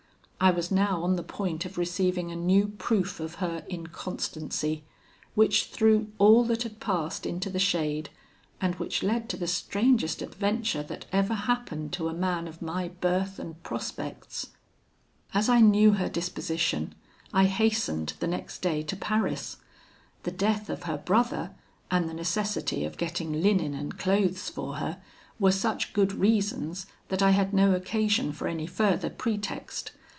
[0.43, 4.83] I was now on the point of receiving a new proof of her inconstancy,
[5.35, 8.09] which threw all that had passed into the shade,
[8.59, 12.87] and which led to the strangest adventure that ever happened to a man of my
[12.87, 14.47] birth and prospects.
[15.31, 16.95] "As I knew her disposition,
[17.31, 19.57] I hastened the next day to Paris.
[20.23, 21.51] The death of her brother,
[21.91, 25.03] and the necessity of getting linen and clothes for her,
[25.39, 29.91] were such good reasons, that I had no occasion for any further pretext.